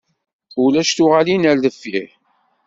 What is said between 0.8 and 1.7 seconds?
tuɣalin ar